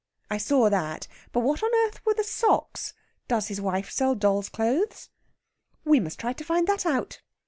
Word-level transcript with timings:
"I 0.31 0.39
saw 0.39 0.67
that. 0.67 1.07
But 1.31 1.41
what 1.41 1.61
on 1.61 1.69
earth 1.85 2.03
were 2.07 2.15
the 2.15 2.23
socks? 2.23 2.95
Does 3.27 3.49
his 3.49 3.61
wife 3.61 3.91
sell 3.91 4.15
doll's 4.15 4.49
clothes?" 4.49 5.09
"We 5.85 5.99
must 5.99 6.19
try 6.19 6.33
to 6.33 6.43
find 6.43 6.65
that 6.65 6.87
out." 6.87 7.21